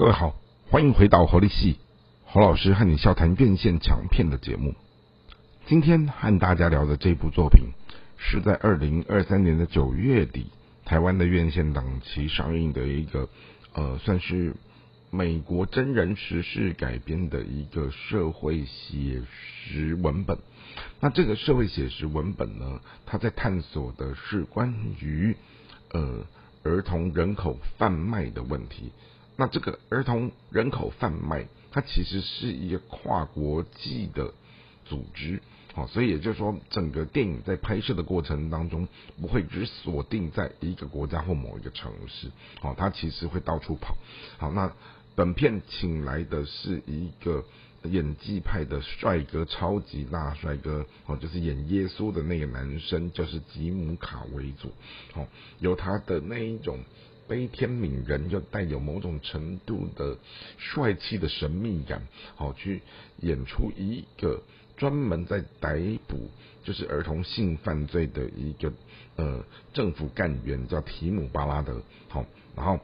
[0.00, 0.34] 各位好，
[0.70, 1.76] 欢迎回到活力系
[2.24, 4.74] 侯老师和你笑谈院线强片的节目。
[5.66, 7.66] 今天和大家聊的这部作品，
[8.16, 10.46] 是在二零二三年的九月底，
[10.86, 13.28] 台湾的院线档期上映的一个
[13.74, 14.54] 呃，算是
[15.10, 19.20] 美国真人实事改编的一个社会写
[19.66, 20.38] 实文本。
[21.00, 25.36] 那这个社会写实文本呢，它在探索的是关于
[25.90, 26.24] 呃
[26.62, 28.92] 儿童人口贩卖的问题。
[29.40, 34.34] 那这个儿童人口贩卖，它其实是一个跨国际的
[34.84, 35.40] 组织，
[35.72, 38.86] 好，所以也就是说，整个电影在拍摄的过程当中，
[39.18, 42.30] 不会只锁定在一个国家或某一个城市，
[42.60, 43.96] 好，它其实会到处跑。
[44.36, 44.70] 好，那
[45.14, 47.42] 本片请来的是一个
[47.84, 54.70] 演技派的帅哥，超级大帅哥，哦，就是演耶稣的那个男生，就是吉姆卡为主，
[55.14, 55.26] 好，
[55.60, 56.78] 有他的那一种。
[57.30, 60.18] 悲天悯人，又带有某种程度的
[60.58, 62.02] 帅气的神秘感，
[62.34, 62.82] 好去
[63.20, 64.42] 演出一个
[64.76, 66.28] 专门在逮捕
[66.64, 68.72] 就是儿童性犯罪的一个
[69.14, 71.80] 呃政府干员，叫提姆巴拉德。
[72.08, 72.80] 好，然后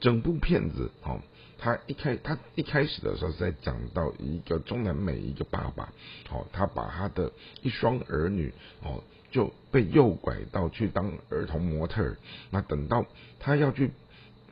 [0.00, 1.20] 整部片子，好，
[1.62, 5.92] 他一开他一开始的时候是在讲到一个中南美一个爸爸，
[6.28, 7.30] 好，他把他的
[7.62, 9.02] 一双儿女，哦。
[9.30, 12.18] 就被诱拐到去当儿童模特儿，
[12.50, 13.06] 那等到
[13.40, 13.90] 他要去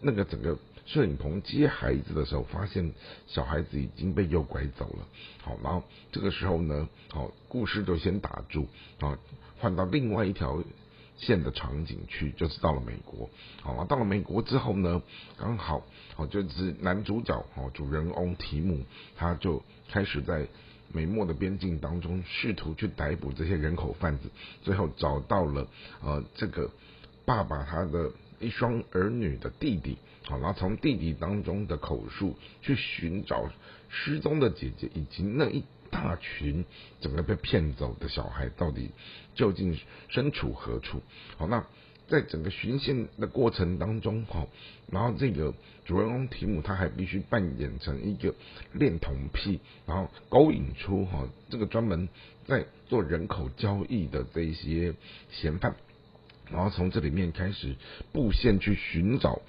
[0.00, 2.92] 那个整个摄影棚接孩子的时候，发现
[3.28, 5.06] 小孩子已经被诱拐走了。
[5.40, 8.66] 好，然后这个时候呢，好，故事就先打住，
[8.98, 9.16] 啊，
[9.60, 10.60] 换到另外一条
[11.16, 13.28] 线的场景去，就是到了美国。
[13.62, 15.02] 好，到了美国之后呢，
[15.38, 15.82] 刚好，
[16.16, 18.84] 哦，就是男主角，哦，主人翁提姆，
[19.16, 20.46] 他就开始在。
[20.92, 24.30] 美墨的边境当中，试图去逮捕这些人口贩子，
[24.62, 25.66] 最后找到了
[26.00, 26.70] 呃这个
[27.24, 33.50] 爸爸他的一双儿女的弟弟，好，然后从弟弟当中的口述去寻找
[33.88, 36.64] 失踪的姐姐以及那一大群
[37.00, 38.90] 整个被骗走的小孩到底
[39.34, 39.78] 究竟
[40.08, 41.02] 身处何处，
[41.36, 41.64] 好那。
[42.06, 44.46] 在整个巡线的过程当中，哈，
[44.92, 45.54] 然后这个
[45.86, 48.34] 主人公提姆他还必须扮演成一个
[48.74, 52.10] 恋童癖，然后勾引出哈这个专门
[52.44, 54.94] 在做人口交易的这一些
[55.30, 55.76] 嫌犯，
[56.50, 57.74] 然后从这里面开始
[58.12, 59.40] 布线去寻找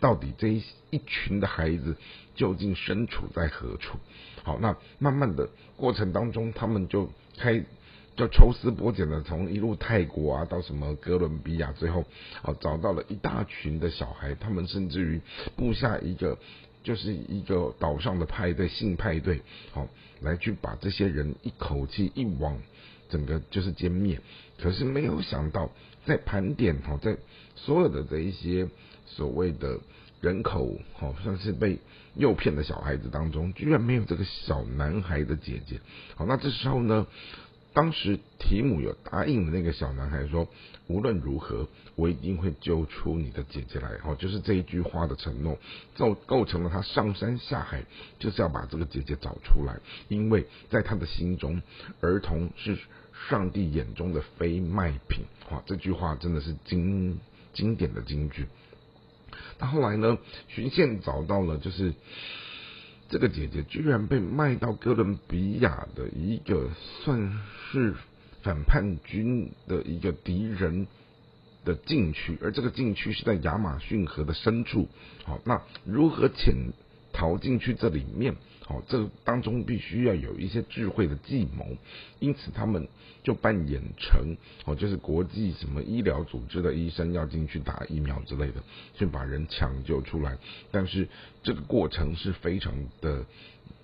[0.00, 1.96] 到底这一一群的孩子
[2.34, 3.98] 究竟身处在何处。
[4.42, 7.64] 好，那慢慢的过程当中，他们就开。
[8.16, 12.04] 就抽丝剥茧的从一路泰国啊到什么哥伦比亚，最后
[12.42, 15.18] 哦找到了一大群的小孩，他们甚至于
[15.56, 16.36] 布下一个
[16.82, 19.42] 就是一个岛上的派对性派对，
[19.72, 19.88] 好
[20.20, 22.58] 来去把这些人一口气一网
[23.08, 24.20] 整个就是歼灭。
[24.58, 25.70] 可是没有想到，
[26.06, 27.16] 在盘点哈，在
[27.56, 28.68] 所有的这一些
[29.06, 29.78] 所谓的
[30.20, 31.78] 人口好像是被
[32.14, 35.80] 诱骗的小孩子当中，居然没有这个小男孩的姐姐。
[36.14, 37.06] 好，那这时候呢？
[37.72, 40.48] 当时提姆有答应的那个小男孩说
[40.88, 45.56] ：“无论如何，我一定会救出你的姐姐来。”哦，就是这一句话的承诺，
[45.96, 47.84] 构构成了他上山下海
[48.18, 49.78] 就是要把这个姐姐找出来。
[50.08, 51.62] 因为在他的心中，
[52.00, 52.76] 儿童是
[53.28, 55.24] 上帝眼中的非卖品。
[55.50, 57.20] 哇，这句话真的是经
[57.52, 58.46] 经典的金句。
[59.58, 61.94] 他后来呢，巡线找到了，就是。
[63.10, 66.70] 这个姐姐居然被卖到哥伦比亚的一个
[67.02, 67.32] 算
[67.72, 67.96] 是
[68.42, 70.86] 反叛军的一个敌人
[71.64, 74.88] 的禁区，而这个禁区是在亚马逊河的深处。
[75.24, 76.54] 好，那如何潜
[77.12, 78.36] 逃进去这里面？
[78.70, 81.66] 哦，这当中必须要有一些智慧的计谋，
[82.20, 82.86] 因此他们
[83.24, 88.62] 就扮演成哦，就是国际什么医疗组织的医生要进去打疫苗之类的，
[88.96, 90.38] 去把人抢救出来。
[90.70, 91.08] 但是
[91.42, 93.26] 这个过程是非常的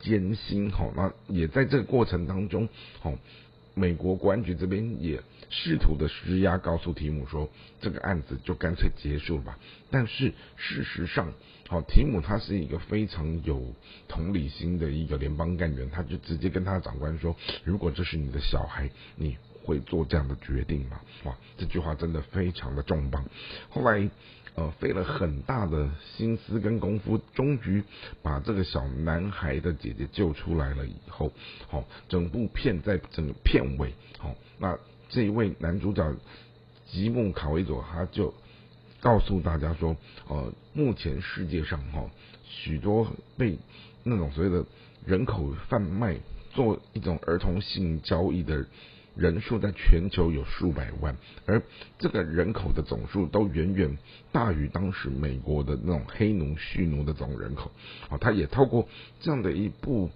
[0.00, 2.68] 艰辛，哈，那也在这个过程当中，
[3.00, 3.12] 好，
[3.78, 7.48] 美国国安局这边也试图的施压，告诉提姆说，
[7.80, 9.58] 这个案子就干脆结束吧。
[9.90, 11.32] 但是事实上，
[11.68, 13.74] 好，提姆他是一个非常有
[14.08, 19.38] 同理心的一个联邦干员，他就直接跟他的长官说：“如果这是你的小孩，你
[19.68, 23.22] 会做这样的决定吗？”哇，这句话真的非常的重磅。
[23.68, 24.08] 后来，
[24.54, 27.84] 呃，费了很大的心思跟功夫，终于
[28.22, 30.86] 把这个小男孩的姐姐救出来了。
[30.86, 31.30] 以后，
[31.68, 34.78] 好，整部片在整个片尾，好，那
[35.10, 36.14] 这一位男主角
[36.86, 38.32] 吉姆卡维佐他就。
[39.00, 42.10] 告诉大家说，呃，目前世界上哈
[42.44, 43.06] 许多
[43.36, 43.56] 被
[44.02, 44.66] 那种所谓的
[45.06, 46.16] 人口贩卖
[46.52, 48.66] 做一种儿童性交易的
[49.18, 51.60] 人数在全球有数百万，而
[51.98, 53.98] 这个人口的总数都远远
[54.30, 57.72] 大于当时美国的那种黑奴、蓄奴的总人口。
[58.08, 58.88] 好，他也透过
[59.20, 60.08] 这样的一部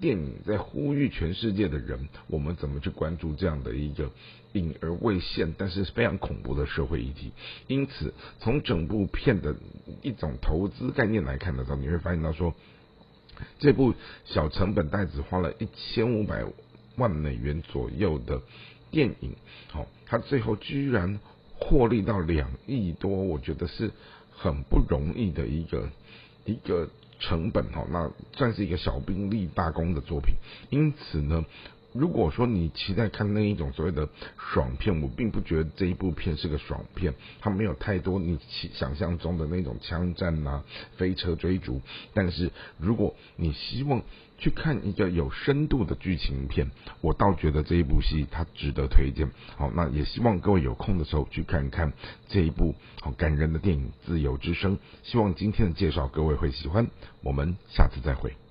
[0.00, 4.10] 电影，在呼吁全世界的人，我们怎么去关注这样的一个
[4.52, 7.32] 隐而未现，但是非常恐怖的社会议题。
[7.68, 9.56] 因此，从整部片的
[10.02, 12.54] 一种投资概念来看的时候，你会发现到说。
[13.58, 13.94] 这部
[14.24, 16.44] 小成本，袋子花了一千五百
[16.96, 18.40] 万美元左右的
[18.90, 19.34] 电影，
[19.68, 21.18] 好，他最后居然
[21.58, 23.90] 获利到两亿多，我觉得是
[24.30, 25.88] 很不容易的一个
[26.44, 30.34] 一个成本哦，那算是一个小兵立大功的作品。
[30.70, 31.44] 因此呢。
[31.92, 38.38] 如果说你期待看那一种所谓的爽片，我并不觉得这一部片是个爽片，它没有太多你
[38.72, 40.64] 想象中的那种枪战啊、
[40.96, 41.80] 飞车追逐。
[42.14, 44.02] 但是如果你希望
[44.38, 49.30] 去看一个有深度的剧情片，我倒觉得这一部戏它值得推荐。
[49.56, 51.92] 好，那也希望各位有空的时候去看看
[52.28, 54.76] 这一部好感人的电影《自由之声》。
[55.02, 56.88] 希望今天的介绍各位会喜欢，
[57.22, 58.41] 我们下次再会。